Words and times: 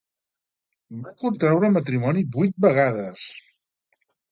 Va 1.03 1.13
contraure 1.25 1.69
matrimoni 1.77 2.25
vuit 2.39 2.59
vegades. 2.69 3.29